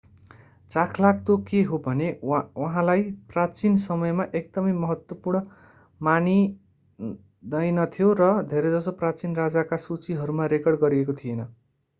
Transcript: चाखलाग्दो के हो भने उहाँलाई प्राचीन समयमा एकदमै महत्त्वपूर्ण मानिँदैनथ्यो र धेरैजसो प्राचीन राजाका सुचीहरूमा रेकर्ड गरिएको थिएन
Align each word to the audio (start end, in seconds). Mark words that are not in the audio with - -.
चाखलाग्दो 0.71 1.35
के 1.49 1.59
हो 1.63 1.77
भने 1.87 2.07
उहाँलाई 2.27 3.03
प्राचीन 3.29 3.75
समयमा 3.83 4.25
एकदमै 4.39 4.73
महत्त्वपूर्ण 4.79 5.43
मानिँदैनथ्यो 6.01 7.07
र 8.17 8.31
धेरैजसो 8.49 8.97
प्राचीन 8.99 9.35
राजाका 9.37 9.83
सुचीहरूमा 9.87 10.51
रेकर्ड 10.51 10.85
गरिएको 10.85 11.17
थिएन 11.17 11.47